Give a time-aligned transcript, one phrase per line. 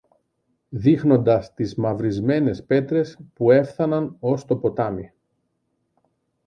[0.69, 5.13] δείχνοντας τις μαυρισμένες πέτρες που έφθαναν ως το ποτάμι.